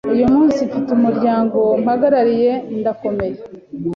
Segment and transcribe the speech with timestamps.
[0.13, 3.37] Uyu munsi mfite umuryango mpagarariye, ndakomeye